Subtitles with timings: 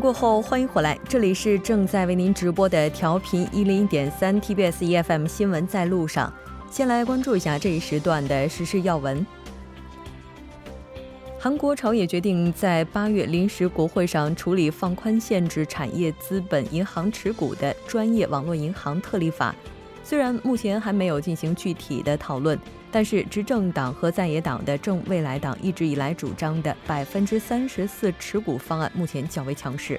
[0.00, 6.32] 过后，欢迎回来，这里是正在为您直播的调频一零一点三 TBS EFM 新闻在路上。
[6.70, 9.24] 先来关注一下这一时段的时事要闻。
[11.38, 19.54] 韩国朝野决定在八月临时国会上处理放宽限制产业资本银行持股的专业网络银行特例法。
[20.04, 22.58] 虽然目前还没有进行具体的讨论，
[22.92, 29.98] 但是执政党和在野党的正未来党一直以来主张的百分之三十四持股方案目前较为强势。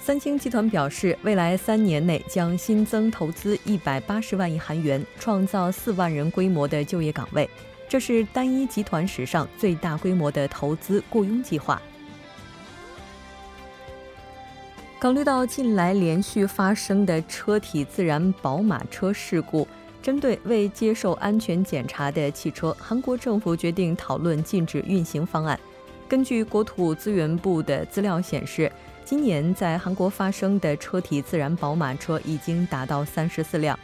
[0.00, 7.48] 三星集团表示，未来三年内将新增投资一百八十万亿韩元，创造四万人规模的就业岗位。
[7.88, 11.80] 这是单一集团史上最大规模的投资雇佣计划。
[14.98, 19.68] 考虑到近来连续发生的车体自燃宝马车事故，
[20.02, 25.58] 针对未接受安全检查的汽车，韩国政府决定讨论禁止运行方案。
[26.08, 28.72] 根据国土资源部的资料显示，
[29.04, 33.78] 今年在韩国发生的车体自燃宝马车已经达到三十四辆。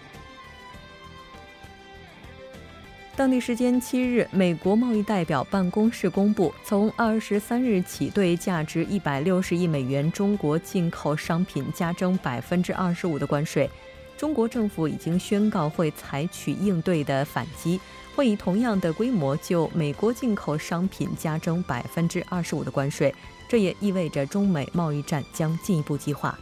[3.14, 13.68] 当地时间七日，美国贸易代表办公室公布，从二十三日起，对价值一百六十亿美元中国进口商品加征百分之二十五的关税。
[14.16, 17.78] 中国政府已经宣告会采取应对的反击，
[18.16, 23.14] 会以同样的规模就美国进口商品加征百分之二十五的关税。
[23.46, 26.38] 这也意味着中美贸易战将进一步激化。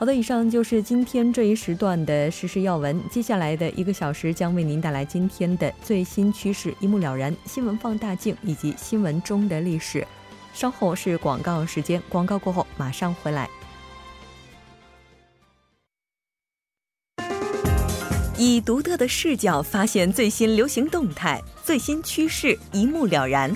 [0.00, 2.98] 好的，以上就是今天这一时段的时事要闻。
[3.10, 10.06] 接下来的一个小时将为您带来今天的最新趋势，一目了然，新闻放大镜以及新闻中的历史。
[10.54, 13.46] 稍后是广告时间，广告过后马上回来。
[18.38, 23.54] 以独特的视角发现最新流行动态，最新趋势一目了然。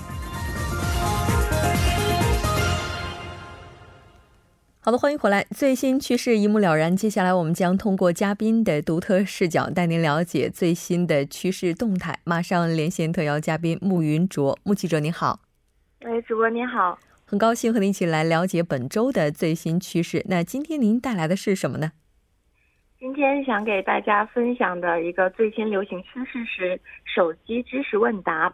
[4.85, 5.43] 好的，欢迎回来。
[5.45, 6.95] 最新趋势一目了然。
[6.95, 12.19] 接下来，我们将通过嘉宾的独特视角，带您了解最新的趋势动态。
[12.23, 15.39] 马上连线特邀嘉宾穆云卓，穆记者您好。
[16.03, 20.23] 喂，主播您好，很高兴和您一起来了解本周的最新趋势。
[20.29, 21.93] 那今天您带来的是什么呢？
[22.99, 26.79] 今天想给大家分享的一个最新流行趋势是
[27.11, 28.53] 手机知识问答。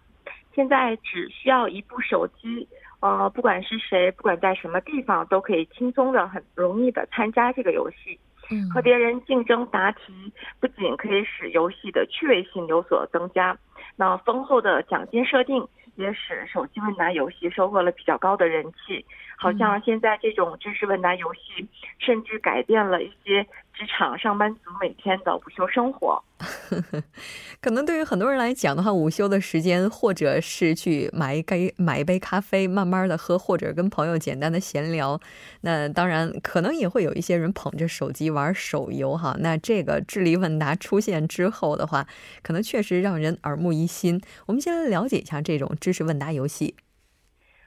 [0.55, 2.65] 现在只需要一部手机。
[3.01, 8.17] 呃，不管是谁，不管在什么地方，都可以轻松的、很容易的参加这个游戏。
[8.49, 13.57] 嗯，和别人竞争答题，不仅可以使游戏的趣味性有所增加，
[13.95, 15.67] 那丰厚的奖金设定
[16.01, 19.05] 也使手机问答游戏收获了比较高的人气。
[19.37, 21.67] 好像现在这种知识问答游戏，
[21.97, 23.45] 甚至改变了一些。
[23.73, 26.21] 职场上班族每天的午休生活，
[27.61, 35.19] 可能对于很多人来讲的话，午休的时间或者是去买一杯买一杯咖啡，慢慢的喝，或者跟朋友简单的闲聊。
[35.61, 39.35] 那当然，可能也会有一些人捧着手机玩手游哈。
[39.39, 42.05] 那这个智力问答出现之后的话，
[42.43, 44.21] 可能确实让人耳目一新。
[44.45, 46.73] 我们先来了解一下这种知识问答游戏。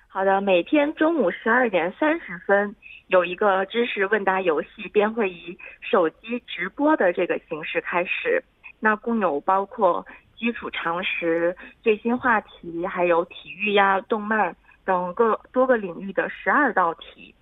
[0.08, 2.74] 好的，每天中午十二点三十分。
[3.08, 8.42] 有一个知识问答游戏便会以手机直播的这个形式开始，
[8.80, 10.06] 那共有包括
[10.38, 14.56] 基础常识、最新话题，还有体育呀、动漫
[14.86, 17.33] 等各多个领域的十二道题。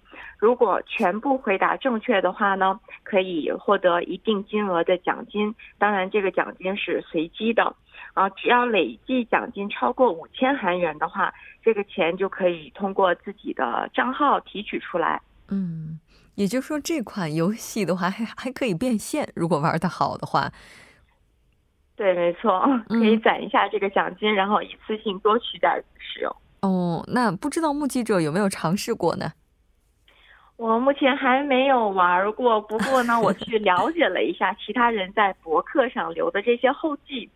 [0.42, 5.54] 如果全部回答正确的话呢，可以获得一定金额的奖金。
[5.78, 7.76] 当然，这个奖金是随机的
[8.14, 11.32] 啊，只要累计奖金超过五千韩元的话，
[11.62, 15.22] 这个钱就可以通过自己的账号提取出来。
[15.47, 16.00] 嗯，
[16.34, 20.50] 也就是说，这款游戏的话还 还可以变现，如果玩的好的话。
[21.94, 26.37] 对，没错，可以攒一下这个奖金，然后一次性多取点使用。
[26.62, 29.31] 哦，那不知道目击者有没有尝试过呢？
[30.62, 37.29] 我目前还没有玩过，不过呢，我去了解了一下其他人在博客上留的这些后记，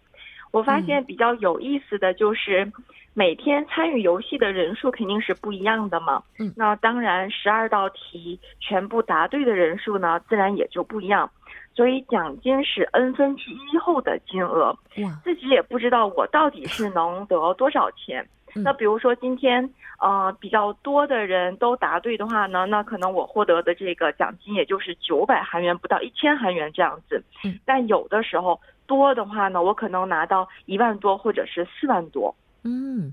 [0.53, 2.71] 我发现比较有意思的就是。
[3.19, 11.31] 每天参与游戏的人数肯定是不一样的嘛，嗯，那当然十二道题全部答对的人数呢，自然也就不一样，
[11.75, 14.79] 所以奖金是 n 分之一后的金额，
[15.25, 18.23] 自己也不知道我到底是能得多少钱。
[18.63, 19.69] 那比如说今天
[20.01, 32.35] 呃比较多的人都答对的话呢，那可能我获得的这个奖金也就是九百韩元不到一千韩元这样子，嗯，但有的时候多的话呢，我可能拿到一万多或者是四万多。
[32.65, 33.13] 嗯，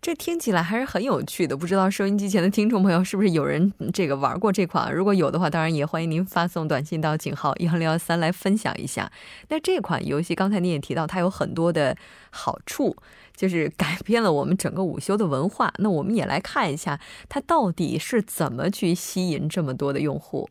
[0.00, 4.94] 这听起来还是很有趣的，不知道收音机前的听众朋友是不是有人这个玩过这款？
[4.94, 9.10] 如果有的话，当然也欢迎您发送短信到井号幺零幺三来分享一下。
[9.48, 11.96] 那这款游戏刚才您也提到，它有很多的
[12.30, 12.96] 好处，
[13.34, 15.72] 就是改变了我们整个午休的文化。
[15.78, 20.48] 那我们也来看一下，它到底是怎么去吸引这么多的用户。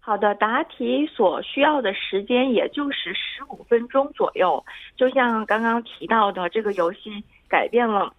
[0.00, 4.62] 好的，答题所需要的时间也就是十五分钟左右。
[4.96, 8.12] 就像刚刚提到的，这个游戏改变了。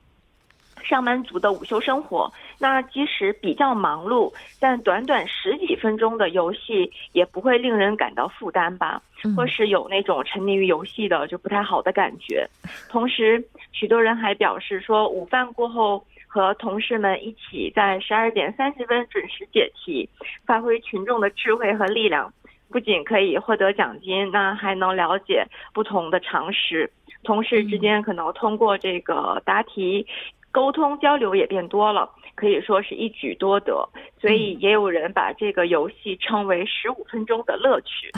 [0.83, 9.01] 上班族的午休生活，那即使比较忙碌，但短短十几分钟的游戏也不会令人感到负担吧？
[9.35, 12.47] 或是有那种沉迷于游戏的就不太好的感觉。
[12.89, 20.09] 同时，许多人还表示说，午饭过后和同事们一起在十二点三十分准时解题，
[20.45, 22.33] 发挥群众的智慧和力量，
[22.71, 26.91] 不仅可以获得奖金，那还能了解不同的常识。
[27.23, 30.07] 同事之间可能通过这个答题。
[30.51, 33.87] 沟通交流也变多了，可以说是一举多得，
[34.21, 38.11] 所以也有人把这个游戏称为“十五分钟的乐趣”。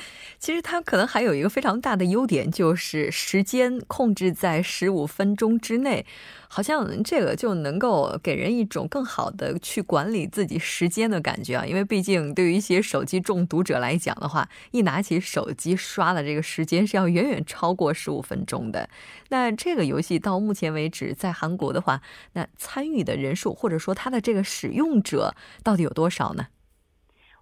[0.38, 6.04] 其实它可能还有一个非常大的优点，就是时间控制在十五分钟之内。
[6.52, 18.90] 好像这个就能够给人一种更好的去管理自己时间的感觉啊，因为毕竟对于一些手机中毒者来讲的话，一拿起手机刷的这个时间是要远远超过十五分钟的。
[19.28, 22.00] 那这个游戏到目前为止在韩国的话，
[22.32, 25.29] 那参与的人数或者说它的这个使用者
[25.64, 26.44] 到底有多少呢？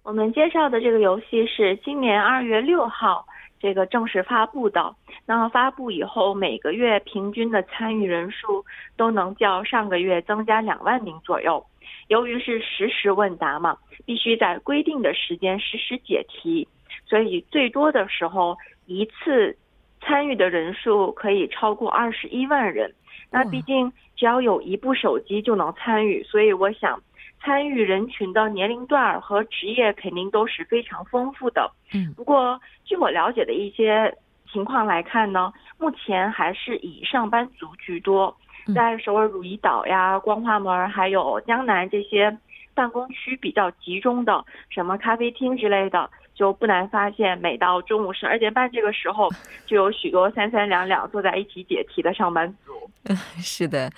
[0.03, 3.25] 我们介绍的这个游戏是今年二月六号。
[3.61, 4.95] 这个正式发布的，
[5.25, 8.65] 那发布以后，每个月平均的参与人数
[8.95, 11.61] 都能较上个月增加两万名左右。
[12.07, 16.65] 由于是实时问答嘛，必须在规定的时间实时解题，
[17.05, 19.53] 所以最多的时候一次
[19.99, 22.95] 参与的人数可以超过二十一万人。
[23.29, 26.97] 那毕竟只要有一部手机就能参与，所以我想。
[27.41, 31.71] 参与人群的年龄段和职业肯定都是非常丰富的。
[31.93, 34.15] 嗯，不过据我了解的一些
[34.51, 38.35] 情况来看呢，目前还是以上班族居多。
[38.75, 42.37] 在首尔汝矣岛呀、光化门还有江南这些
[42.75, 49.27] 办公区比较集中的什么咖啡厅之类的，就不难发现，每到中午十二点半这个时候，
[49.65, 52.73] 就有许多三三两两坐在一起解题的上班族。
[53.41, 53.89] 是的。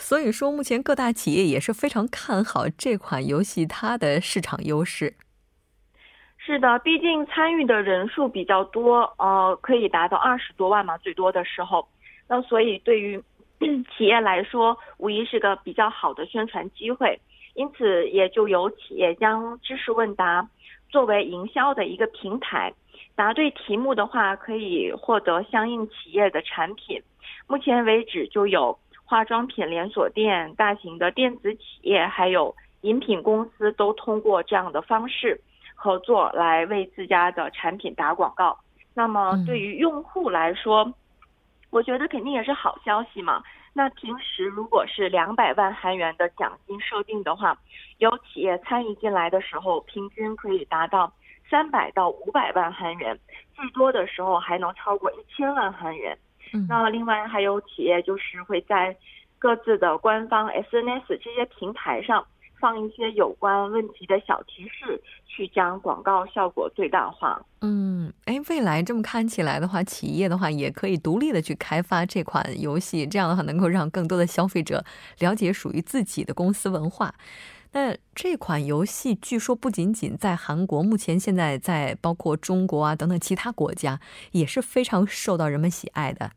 [0.00, 5.16] 所以说，目前各大企业也是非常看好这款游戏它的市场优势。
[6.38, 11.86] 是的，毕竟参与的人数比较多，呃，可以达到二十多万嘛，最多的时候。
[12.28, 13.20] 那所以对于
[13.96, 17.20] 企业来说，无疑是个比较好的宣传机会。
[17.54, 20.48] 因此，也就有企业将知识问答
[20.88, 22.72] 作为营销的一个平台，
[23.16, 27.02] 答对题目的话，可以获得相应企业的产品。
[27.48, 28.78] 目前为止，就有。
[29.08, 35.40] 化妆品连锁店、大型的电子企业，还有饮品公司，都通过这样的方式
[35.74, 38.58] 合作来为自家的产品打广告。
[38.92, 40.92] 那么对于用户来说，
[41.70, 43.42] 我觉得肯定也是好消息嘛。
[43.72, 47.56] 那平时如果是两百万韩元的奖金设定的话，
[47.96, 51.10] 有企业参与进来的时候，平均可以达到
[51.48, 53.18] 三百到五百万韩元，
[53.54, 56.18] 最多的时候还能超过一千万韩元。
[56.68, 58.96] 那另外还有企业就是会在
[59.38, 62.26] 各自的官方 SNS 这些平台上
[62.60, 67.40] 放一些有关问题的小提示，去将广告效果最大化。
[67.60, 74.84] 嗯，哎，未来这么看起来的话，企业的话也可以独立的去开发这款游戏，这样的话能够让更多的消费者
[75.20, 77.14] 了解属于自己的公司文化。
[77.72, 84.00] 那这款游戏据说不仅仅在韩国，目前现在在包括中国啊等等其他国家
[84.32, 86.30] 也是非常受到人们喜爱的。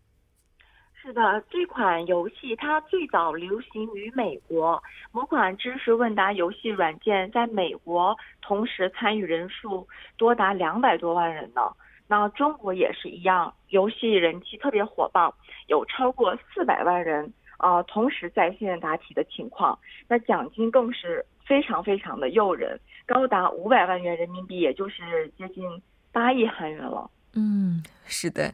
[1.01, 4.81] 是的，这款游戏它最早流行于美国，
[5.11, 11.61] 某款知识问答游戏软件在美国同时参与人数多达两百多万人呢。
[12.07, 15.33] 那中国也是一样，游戏人气特别火爆，
[15.67, 19.77] 有超过四百万人啊同时在线答题的情况。
[20.07, 25.81] 那奖金更是非常非常的诱人，高达五百万元人民币，也就是接近
[26.11, 27.09] 八亿韩元了。
[27.33, 28.53] 嗯，是的。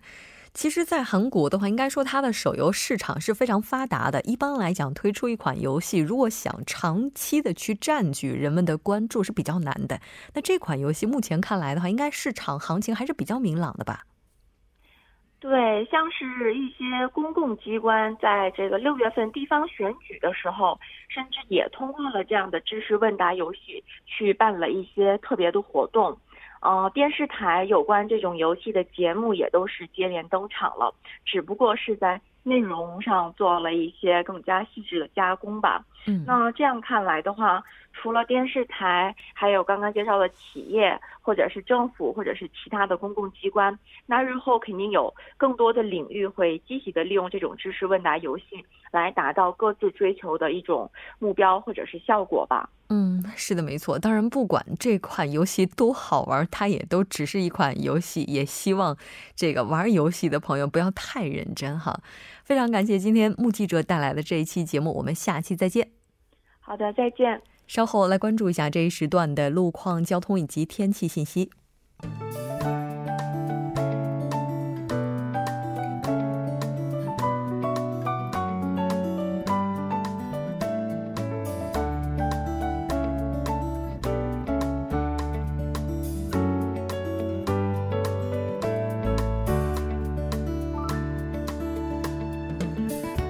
[0.57, 4.19] 其实，在韩国的话，应该说它的手游市场是非常发达的。
[4.21, 9.99] 一般来讲，推出一款游戏，如果想长期的去占据人们的关注是比较难的。
[10.33, 14.05] 那这款游戏目前看来的话，应该市场行情还是比较明朗的吧？
[15.39, 26.17] 对，像是一些公共机关在这个六月份地方选举的时候，甚至也通过了这样的知识问答游戏，去办了一些特别的活动。
[26.67, 30.93] 呃，电视台有关这种游戏的节目也都是接连登场了，
[31.23, 35.81] 只不过是在内容上做了一些更加细致的加工吧。
[36.07, 52.69] 嗯，那这样看来的话，除了电视台，还有刚刚介绍的企业，或者是政府，或者是其他的公共机关，那日后肯定有更多的领域会积极的利用这种知识问答游戏来达到各自追求的一种目标或者是效果吧。
[52.89, 53.99] 嗯， 是的，没错。
[53.99, 58.23] 当然，不管这款游戏多好玩，它也都只是一款游戏。
[58.23, 58.97] 也希望
[59.35, 61.99] 这个玩游戏的朋友不要太认真哈。
[62.45, 65.89] 非常感谢今天目击者带来的这一期节目，我们下期再见。
[66.59, 67.41] 好的，再见。
[67.67, 71.49] 稍后来关注一下这一时段的路况、交通以及天气信息。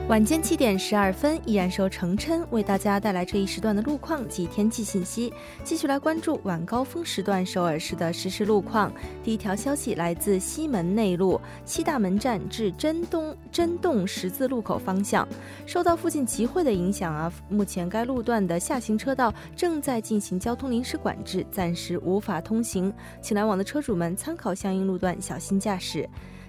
[0.08, 5.34] 晚间七点十二分，依然是由程琛为大家带来这一时段的路况及天气信息。
[5.66, 8.90] 继续来关注晚高峰时段首尔市的实时路况。
[9.22, 15.28] 第一条消息来自西门内路七大门站至真东真洞十字路口方向，
[15.66, 26.08] 受到附近集会的影响啊，目前该路段的下行车道正在进行交通临时管制，暂时无法通行，请来往的车主们参考相应路段，小心驾驶。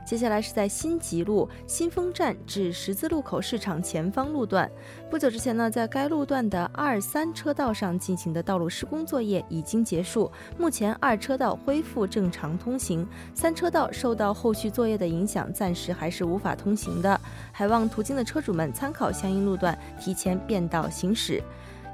[0.09, 4.67] 接下来是在新吉路新丰站至十字路口市场前方路段。
[5.11, 17.21] 不久之前呢，在该路段的二三车道上进行的道路施工作业已经结束，目前二车道恢复正常通行，三车道受到后续作业的影响，暂时还是无法通行的。
[17.53, 21.43] 还望途经的车主们参考相应路段，提前变道行驶。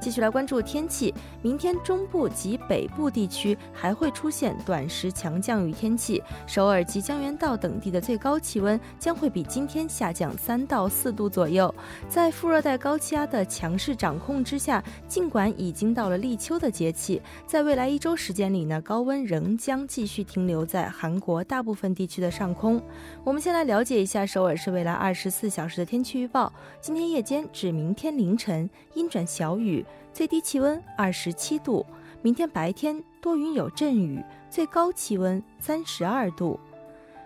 [0.05, 11.75] 继续来关注天气，明天中部及北部地区还会出现短时强降雨天气，首尔及江原道等地的最高气温将会比今天下降三到四度左右。
[12.07, 22.79] 在副热带高气压的强势掌控之下，尽管已经到了立秋的节气，在未来一周时间里呢，高温仍将继续停留在韩国大部分地区的上空。
[23.25, 29.83] 我们先来了解一下首尔市未来二十四小时的天气预报：今天夜间至明天凌晨阴转小雨。
[30.15, 31.85] 最低气温二十七度，
[32.23, 36.59] 明天白天多云有阵雨，最高气温三十二度。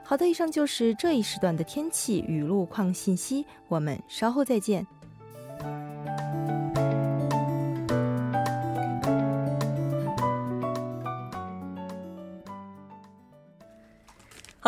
[0.02, 4.86] 好的，以上就是这一时段的天气与路况信息，我们稍后再见。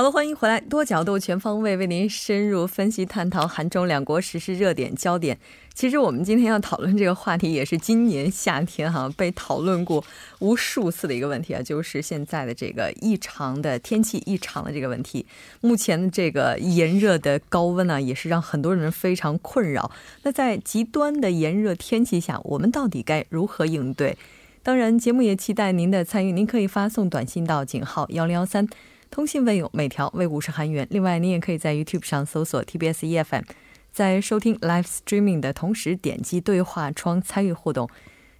[0.00, 5.38] 好了，欢迎回来，多角度、全方位为您深入分析、探讨韩中两国时事热点焦点。
[5.74, 10.02] 其实我们今天要讨论这个话题，也是今年夏天哈被讨论过
[10.38, 15.26] 无数次的一个问题啊，就是现在的这个异常的天气异常的这个问题。
[15.60, 19.92] 目前这个炎热的高温呢，也是让很多人非常困扰。
[20.22, 24.16] 那在极端的炎热天气下，我们到底该如何应对？
[24.62, 28.66] 当然，节目也期待您的参与，您可以发送短信到井号幺零幺三。
[29.10, 30.86] 通信费用每条为五十韩元。
[30.90, 33.42] 另外，您也可以在 YouTube 上搜索 TBS EFM，
[33.90, 37.90] 在收听 Live Streaming 的同时点击对话窗参与互动。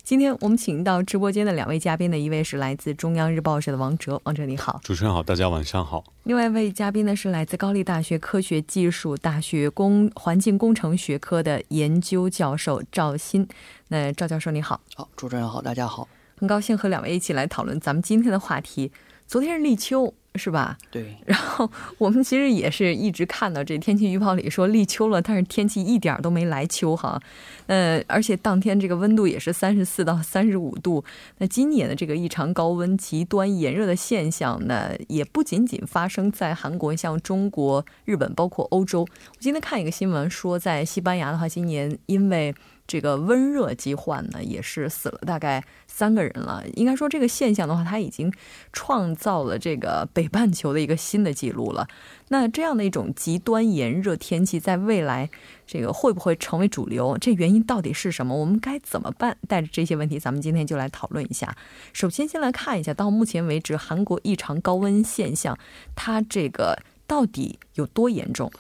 [0.03, 6.05] 今天我们请到直播间的两位嘉宾呢，一位是来自中央日报社的王哲，王哲你好，主持人好，大家晚上好。
[6.23, 13.47] 另外一位嘉宾呢是来自高丽大学科学技术大学工环境工程学科的研究教授赵鑫。
[13.89, 18.91] 那赵教授你好，好，主持人好，大家好，很高兴和两位一起来讨论咱们今天的话题。
[19.27, 20.15] 昨天是立秋。
[20.37, 20.77] 是吧？
[20.91, 21.17] 对。
[21.27, 27.21] 然后我们其实也是一直看到这天气预报里说立秋了，但是天气一点都没来秋哈。
[27.67, 31.05] 呃，而且当天这个温度也是三十四到三十五度。
[31.39, 39.01] 那今年的这个异常高温、极端炎热的现象呢，也不仅仅发生在韩国，像中国、日本，包括欧洲。
[39.03, 42.55] 我今天看一个新闻说，在西班牙的话，今年因为
[42.87, 46.65] 这个温热疾患呢，也是死了大概三个人了。
[46.75, 48.33] 应该说，这个现象的话，它已经
[48.73, 51.89] 创造了这个北半球的一个新的记录了。
[52.29, 55.29] 那这样的一种极端炎热天气，在未来
[55.67, 57.19] 这个会不会成为主流？
[57.19, 58.37] 这原因到底是什么？
[58.37, 59.37] 我们该怎么办？
[59.49, 61.57] 带着这些问题，咱们今天就来讨论一下。
[61.93, 65.59] 首先，先来看一下，到目前为止，韩国异常高温现象，
[65.97, 66.79] 它这个
[67.09, 68.51] 到底有多严重？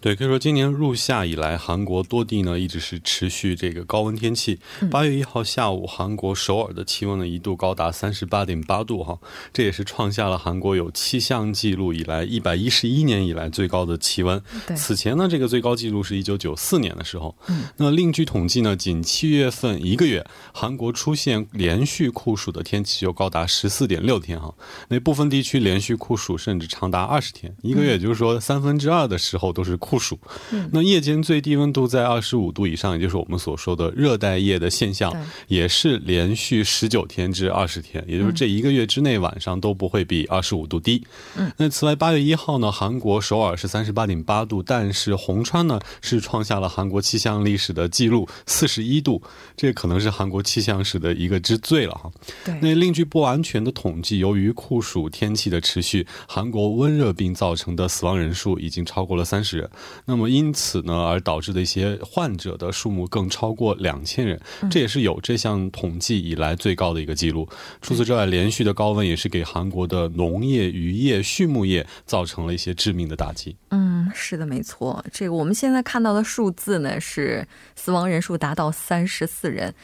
[0.00, 4.60] 对，可以说今年入夏以来，韩国多地呢一直是持续这个高温天气。
[4.88, 9.18] 八月一号下午，韩国首尔的气温呢一度高达三十八点八度，哈，
[9.52, 14.40] 这也是创下了韩国有气象记录以来一百一十一年以来最高的气温。
[14.76, 17.34] 此前呢，这个最高记录是一九九四年的时候。
[17.76, 24.54] 那另据统计呢，仅七月份一个月，韩国出现连续酷暑的天气就高达十四点六天，哈，
[24.88, 29.95] 那部分地区连续酷暑甚至长达二十天，一个月，也就是说三分之二的时候都是酷。
[29.96, 30.18] 酷暑。
[30.72, 35.10] 那夜间最低温度在二十五度以上，也就是我们所说的热带夜的现象，
[35.48, 41.02] 也是连续十九天至二十天，也就是这一个月之内晚上都不会比二十五度低。
[41.36, 49.22] 嗯，那此外，八月一号呢，韩国首尔是三十八点八度，但是红川呢是创下了韩国气象历史的记录四十一度，
[49.56, 52.12] 这可能是韩国气象史的一个之最了哈。
[52.44, 59.70] 对，那另据不完全的统计，由于酷暑天气的持续，韩国温热病造成的死亡人数已经超过了三十人。
[60.04, 64.40] 那么因此呢，而导致的一些患者的数目更超过两千人，
[64.70, 67.48] 这也是有这项统计以来最高的一个记录。
[67.80, 73.56] 除此之外，连续的高温也是给韩国的农业、渔业、畜牧业造成了一些致命的打击。
[73.70, 75.04] 嗯，是的，没错。
[75.12, 79.74] 这个我们现在看到的数字呢，是死亡人数达到三十四人。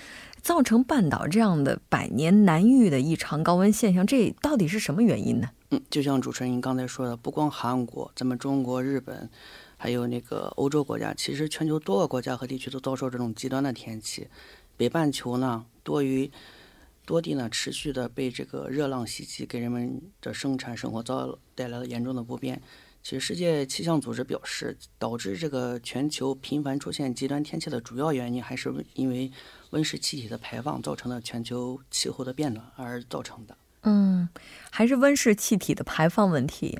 [0.43, 5.49] 造成半岛这样的百年难遇的异常高温现象，这到底是什么原因呢？
[5.71, 9.31] 嗯，就像主持人您刚才说的，不光韩国，咱们中国、日本，
[9.83, 14.29] 还有那个欧洲国家，其实全球多个国家和地区都遭受这种极端的天气。
[14.77, 16.31] 北半球呢，多于
[17.05, 22.63] 多地呢，持续的被这个热浪袭击，给人们的生产生活遭带来了严重的不便。
[23.03, 29.33] 其实，世界气象组织表示，导致这个全球频繁出现极端天气的主要原因，还是因为
[29.71, 33.57] 温室气体的排放造成了全球气候的变暖而造成的。
[33.81, 34.29] 嗯，
[34.71, 36.79] 还是温室气体的排放问题。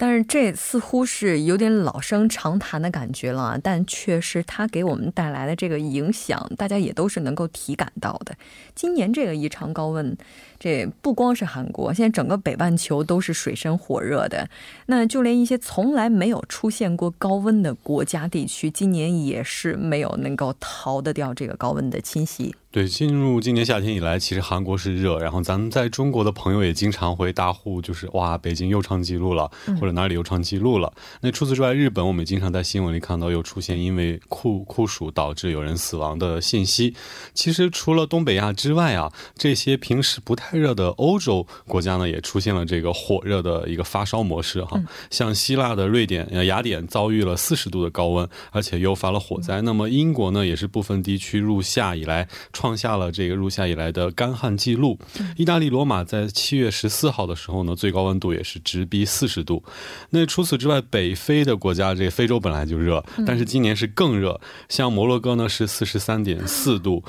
[0.00, 8.34] 但是这似乎是有点老生常谈的感觉了，但确实它给我们带来的这个影响，大家也都是能够体感到的。
[8.74, 10.16] 今年这个异常高温。
[10.58, 14.48] 这不光是韩国，现在整个北半球都是水深火热的。
[14.86, 22.54] 那就连一些从来没有出现过高温的国家地区，今年也是没有能够逃得掉这个高温的侵袭。
[22.72, 29.50] 对，进入今年夏天以来，其实韩国是热，然后咱们在中国的朋友也经常会大呼，就是哇，北京又创纪录了，
[29.80, 30.92] 或者哪里又创纪录了。
[31.20, 36.94] 那除此之外，日本我们经常在新闻里看到又出现因为酷酷暑导致有人死亡的信息。
[37.34, 44.80] 其实除了东北亚之外啊，这些平时不太太热的欧洲国家呢，也出现了这个火热的一个发烧模式哈。
[45.10, 49.60] 像希腊的瑞典、雅典遭遇了四十度的高温，而且诱发了火灾。
[49.60, 52.26] 那么英国呢，也是部分地区入夏以来
[52.60, 54.98] 创下了这个入夏以来的干旱记录。
[55.34, 59.64] 意大利罗马在七月十四号的时候呢，最高温度也是直逼四十度。
[60.10, 64.38] 那除此之外，北非的国家，这个非洲本来就热，但是今年是更热。
[64.68, 67.02] 像摩洛哥呢是四十三点四度，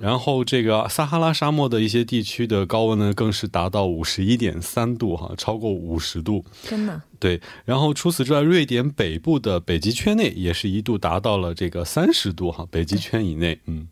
[0.00, 7.40] 然后这个撒哈拉沙漠的一些地区的高温呢更是达到五十一点三度哈，超过五十度，真的对。
[7.64, 13.86] 然后除此之外，瑞典北部的北极圈内也是一度达到了这个三十度哈，北极圈以内，嗯。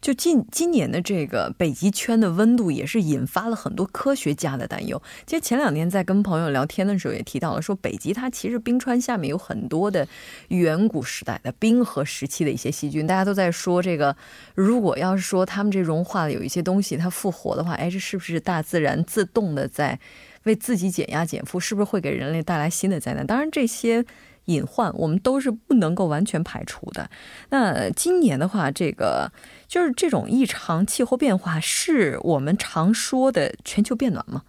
[0.00, 5.00] 就今今年的这个北极圈的温度，也是引发了很多科学家的担忧。
[5.26, 10.06] 其实前两天在跟朋友聊天的时候，也提到了说，北极它其实冰川下面有很多的
[10.48, 13.06] 远古时代的冰河时期的一些细菌。
[13.06, 14.16] 大家都在说，这个
[14.54, 19.98] 如果要是说他们这融化了有一些东西它复活的话，哎，这是不是大自然自动的在
[20.44, 21.58] 为自己减压减负？
[21.58, 23.26] 是不是会给人类带来新的灾难？
[23.26, 24.04] 当然这些。
[24.46, 27.10] 隐患我们都是不能够完全排除的。
[27.50, 29.28] 那今年的话，这个
[29.68, 34.42] 就是这种异常气候变化，是我们常说的全球变暖吗？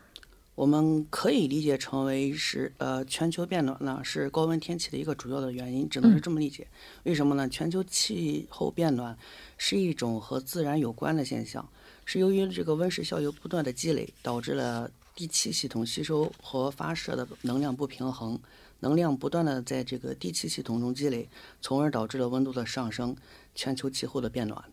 [0.56, 6.67] 我们可以理解成为是呃，全球变暖呢是高温天气的一个主要的原因，只能是这么理解。
[7.03, 7.47] 为什么呢？
[7.47, 9.15] 全球气候变暖
[9.58, 11.67] 是一种和自然有关的现象，
[12.06, 18.39] 是由于这个温室效应不断的积累，导致了地气系统吸收和发射的能量不平衡。
[18.80, 21.27] 能量不断的在这个地气系统中积累，
[21.62, 23.15] 从而导致了温度的上升，
[23.53, 24.63] 全球气候的变暖。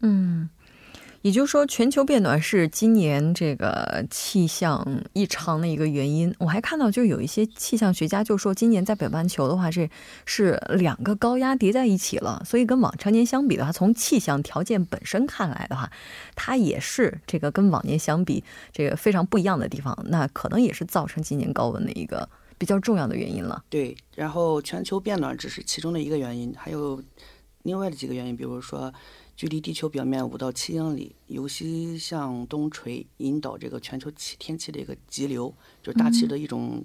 [0.00, 0.48] 嗯，
[1.22, 6.34] 也就是说，全球变暖是今年这个气象异常的一个原因。
[6.38, 9.88] 我还看到，就有一些气象学家就说，今年在北半球的话，这
[10.26, 15.90] 是两个高压叠在一起了，所以跟往常年相比的话，从气象条件本身看来的话，
[16.34, 19.98] 它也是这个跟往年相比这个非常不一样的地方。
[20.08, 22.28] 那可能也是造成今年高温的一个。
[22.56, 23.64] 比较重要的原因了。
[23.68, 27.02] 对，然后全球变暖只是其中的一个原因，还有
[27.64, 28.94] 另外的几个原因，比如说
[29.36, 36.84] 距离地球表面五到七英里，由西向东吹，引导这个全球气天气的一个急流，就是大气的一种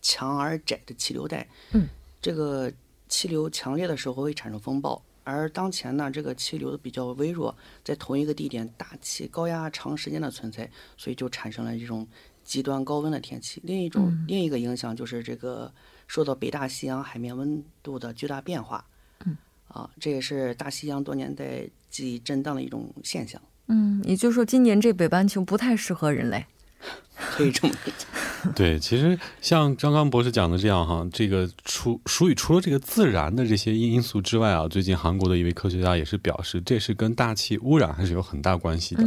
[0.00, 1.48] 强而窄的气流带。
[1.72, 1.86] 嗯，
[2.20, 2.72] 这个
[3.08, 12.06] 气流强烈的时候会产生风暴，而当前呢，这个气流比较微弱，在同一个地点大气高压长时间的存在，所以就产生了这种。
[12.42, 15.72] 极端高温的天气，另一种另一个影响就是这个
[16.08, 18.84] 受到北大西洋海面温度的巨大变化，
[19.24, 19.36] 嗯，
[19.68, 23.40] 啊，这也是大西洋多年在极震荡的一种现象。
[23.66, 26.46] 嗯，也就是说，今年这北半球不太适合人类，
[27.36, 28.06] 可以这么理解。
[28.56, 39.04] 对，其实像张刚博士讲的这样哈，这个除属于除了这个自然的这些因素之外啊，最近韩国的一位科学家也是表示，这是跟大气污染还是有很大关系的。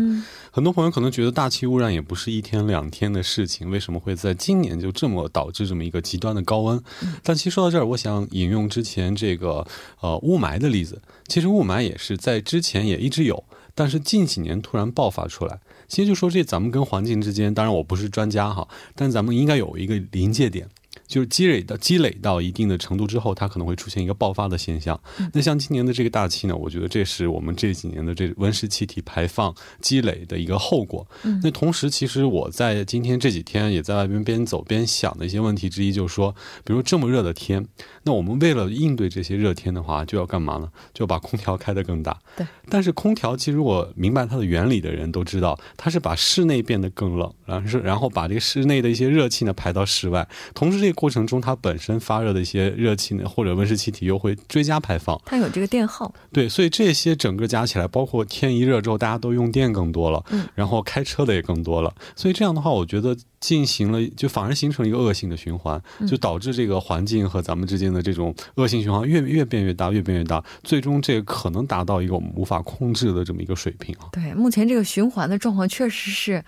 [0.52, 6.80] 很多朋友可能觉得大气污染也不是一天两天的事情，为什么会在今年就这么导致这么一个极端的高温？
[7.24, 9.66] 但其实说到这儿，我想引用之前这个
[10.02, 11.02] 呃雾霾的例子。
[11.28, 13.44] 其实雾霾也是在之前也一直有，
[13.76, 15.60] 但是近几年突然爆发出来。
[15.88, 20.68] 其实就说这咱们跟环境之间，当然我不是专家哈，但咱们应该有一个临界点。
[21.14, 25.00] 就是积累到积累到一定的程度之后，它可能会出现一个爆发的现象。
[25.32, 31.08] 那像今年的这个大气呢，我觉得这是我们这几年的这温室气体排放积累的一个后果。
[31.44, 37.64] 那同时，其实我在今天这几天也在外边边走边想的一些问题之一，就是说，比如这么热的天，
[38.06, 40.72] 那我们为了应对这些热天的话，就要干嘛呢？
[40.96, 42.20] 就把空调开得更大。
[42.36, 42.48] 对。
[42.70, 51.03] 但是空调其实我明白它的原理的人都知道，它是把室内变得更冷，然后是然后把这个室内的一些热气呢排到室外，同时这个。
[51.04, 55.22] 过程中，它本身发热的一些热气呢，或者温室气体又会追加排放。
[55.26, 56.10] 它有这个电耗。
[56.32, 61.94] 对，所以这些整个加起来，包括天一热之后，大家都用电更多了，嗯，然后开车的也更多了。
[62.16, 74.08] 所以这样的话，我觉得进行了，就反而形成一个恶性的循环，就导致这个环境和咱们之间的这种恶性循环越越变越大，越变越大，最终这个可能达到一个我们无法控制的这么一个水平啊。
[74.14, 76.42] 对，目前这个循环的状况确实是。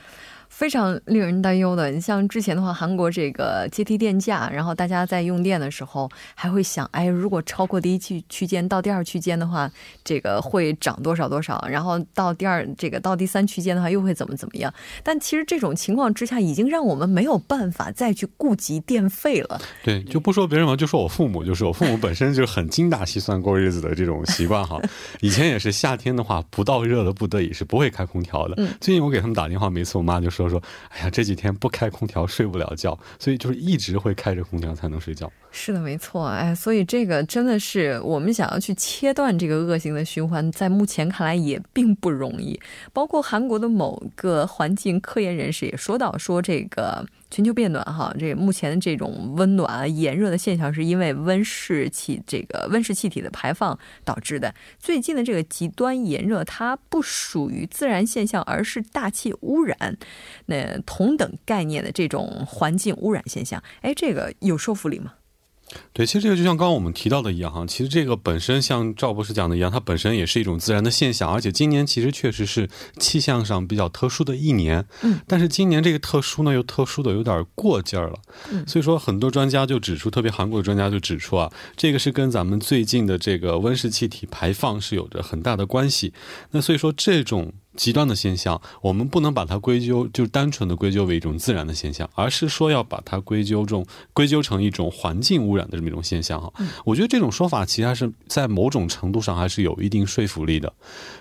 [0.55, 9.69] 非常令人担忧的，你像之前的话，韩国这个阶梯电价，然后大家在用电的时候还会想，哎，如果超过第一区区间到第二区间的话，
[10.01, 14.73] 这个会涨多少多少，然后到第二这个到第三区间的话又会怎么怎么样？
[15.03, 19.59] 但其实这种情况之下，已经让我们没有办法再去顾及电费了。
[19.83, 24.81] 对，就不说别人嘛，就说我父母，就是我父母本身就很精打细算过日子的这种习惯哈。
[25.19, 28.53] 以前也是夏天的话，不到热的不得已是不会开空调的。
[28.55, 30.44] 嗯，最近我给他们打电话，每次我妈就说。
[30.45, 35.31] 我说，哎呀，这几天不开空调睡不了觉，所以就是一直会开着空调才能睡觉。
[35.51, 42.59] 是的，没错，哎，所以这个真的是我们想要去切断这个恶性的循环，在目前看来也并不容易。
[42.93, 47.05] 包括韩国的某个环境科研人士也说到，说这个。
[47.29, 54.53] 全球变暖，哈，这目前的这种温暖、炎热的现象，是因为温室气这个温室气体的排放导致的。
[54.79, 59.97] 最近的这个极端炎热，它不属于自然现象，而是大气污染。
[60.45, 65.13] 那同等概念的这种环境污染现象，哎，这个有说服力吗？
[65.93, 74.85] 对，其实这个就像刚刚我们提到的一样哈，其实这个本身像赵博士讲的一样，它本身也是一种自然的现象，而且今年其实确实是气象上比较特殊的一年。
[75.01, 78.19] 嗯，但是今年这个特殊呢，又特殊的有点过劲儿了。
[78.51, 86.13] 嗯，所以说很多专家就指出，特别韩国的专家就指出啊，这个是跟咱们最近的这个温室气体排放是有着很大的关系。
[86.51, 87.53] 那所以说这种。
[87.75, 96.51] 极端的现象，我们不能把它归咎，就单纯的归咎为一种自然的现象，而是说要把它归咎中归咎成一种环境污染的这么一种现象哈。
[96.83, 100.71] 我觉得这种说法其实还是在某种程度上还是有一定说服力的。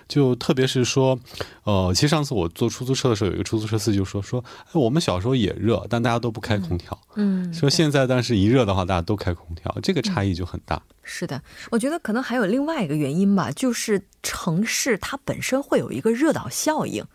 [0.07, 1.19] 就特别是说，
[1.63, 6.97] 呃，其实上次我坐出租车的时候，有一个出租车司机就说说，我们小时候也热，但大家都不开空调。
[7.15, 10.81] 嗯，说现在但是一热的话，大家都开空调，这个差异就很大。
[11.01, 11.41] 是的，
[11.71, 17.05] 我觉得可能还有另外一个原因吧，就是城市它本身会有一个热岛效应。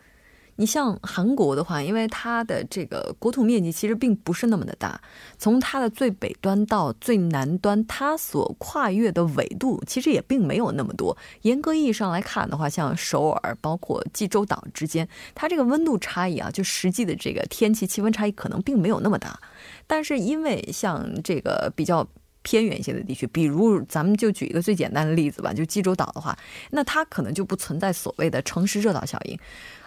[0.57, 5.01] 你像韩国的话，因为它的这个国土面积其实并不是那么的大，
[5.39, 11.17] 从它的最北端到最南端，它所跨越的纬度其实也并没有那么多。
[11.43, 19.41] 严格意义上来看的话，像首尔包括济州岛之间，它这个温度差异啊，就实际的这个天气气温差异可能并没有那么大。
[19.87, 22.07] 但是因为像这个比较。
[22.43, 26.37] 偏远一些的地区，比如咱们就举一个最简单的例子吧，就济州岛的话，
[26.71, 29.39] 那它可能就不存在所谓的城市热岛效应。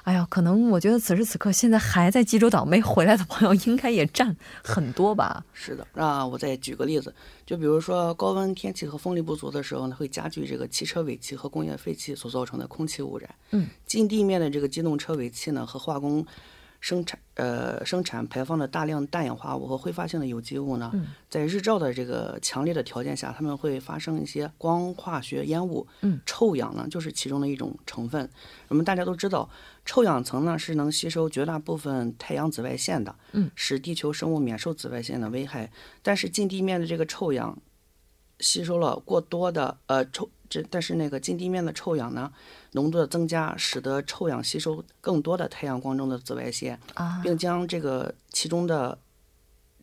[0.04, 5.44] 哎呀，可能我觉得此时此刻现在还在济州岛没回来的朋友，应该也占很多吧。
[5.54, 7.14] 是的，那我再举个例子，
[7.46, 13.30] 就比如说高温天气和风力不足的时候呢，会加剧这个汽车尾气和工业废气所造成的空气污染。
[13.52, 16.26] 嗯，近地面的这个机动车尾气呢和化工。
[16.84, 20.92] 生产呃生产排放的大量氮氧化物和挥发性的有机物呢，
[21.30, 25.88] 在日照的这个强烈的条件下，它们会发生一些光化学烟雾。
[26.02, 28.30] 嗯，臭氧呢就是其中的一种成分。
[28.68, 29.50] 我们大家都知道，
[29.86, 35.72] 臭氧层呢是能吸收绝大部分太阳紫外线的，嗯，使地球生物免受紫外线的危害。
[36.02, 37.58] 但是近地面的这个臭氧
[38.40, 40.30] 吸收了过多的呃臭。
[40.50, 42.32] 这但是那个近地面的臭氧呢，
[42.74, 46.80] 浓度的增加，使得臭氧吸收更多的太阳光中的紫外线，
[47.24, 48.96] 并将这个其中的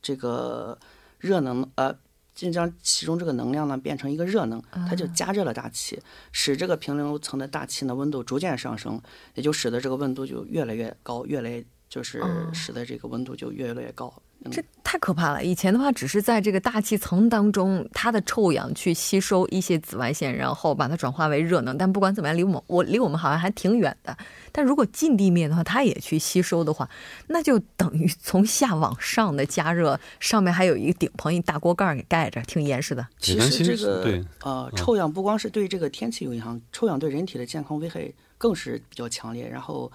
[0.00, 0.78] 这个
[1.18, 1.92] 热能，呃，
[2.38, 9.02] 并将其中这个能量呢变成一个热能，它就加热了大气，使这个平流层的大气呢温度逐渐上升，
[9.34, 12.22] 也就使得这个温度就越来越高，越来就是
[12.54, 14.22] 使得这个温度就越来越高。
[14.50, 15.44] 这太可怕了！
[15.44, 21.76] 以前的话，只是在这个大气层当中，它的臭氧去吸收一些紫外线，然后把它转化为热能。
[21.76, 24.16] 但不管怎么样，离我们我离我们好像还挺远的。
[24.50, 26.88] 但如果近地面的话，它也去吸收的话，
[27.26, 33.06] 那就等于从下往上的加热，上面还有一个顶棚，一大锅盖给盖着，挺严实的。
[33.18, 39.46] 其实这个呃，臭氧不光是对这个天气有影响，臭氧对人体的健康危害更是比较强烈。
[39.46, 39.92] 然后，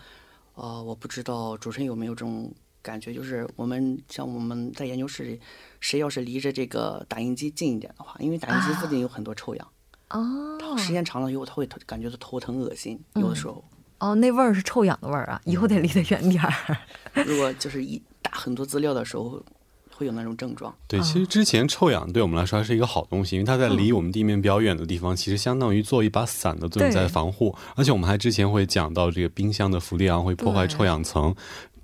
[0.53, 2.53] 呃，我不知道主持人有没有这种。
[2.85, 5.39] 感觉就是我们像我们在研究室里，
[5.79, 9.67] 谁要是离着这个打印机近一点的话，因为打印机附近有很多臭氧，
[10.11, 13.63] 哦，时间长了以后，他会感觉到头疼恶心，有的时候。
[13.97, 16.77] 哦，那味儿是臭氧的味儿啊，以后得离得远点儿。
[17.25, 19.41] 如果就是一打很多资料的时候，
[19.95, 20.75] 会有那种症状。
[20.87, 27.55] 对，其实之前臭氧对我们来说还是一个好东西，因为它在离我们地面比较远的地方，其实相当于做一把伞的作用在防护。
[27.75, 31.33] 而且我们还之前会讲到这个冰箱的氟利昂会破坏臭氧层。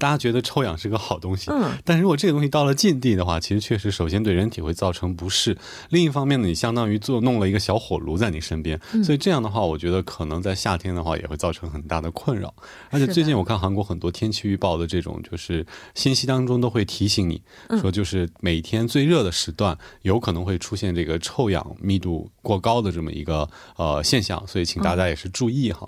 [0.01, 5.55] 大家觉得臭氧是个好东西，嗯，但是如果这个东西到了近地的话，其实确实首先对人体会造成不适。
[5.89, 12.51] 另一方面呢，你相当于做弄了一个小火炉在你身边，所以这样的话，我觉得可能在夏天的话也会造成很大的困扰。
[12.89, 17.39] 而且最近我看韩国很多天气预报的这种就是信息当中都会提醒你
[17.79, 25.87] 说，就是每天最热的时段有可能会出现这个臭氧密度过高的这么一个呃现象，所以请大家也是注意哈。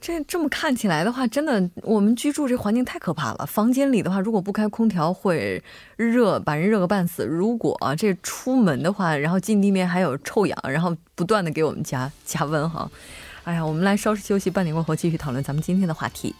[0.00, 3.46] 这这么看起来的话，真的，我们居住这环境太可怕了。
[3.46, 5.62] 房间里的话，如果不开空调会
[5.96, 7.24] 热，把人热个半死。
[7.24, 12.90] 如果这出门的话，然后近地面还有臭氧，然后不断的给我们加加温哈。
[13.44, 16.34] 哎呀，我们来稍事休息，半点过后继续讨论咱们今天的话题。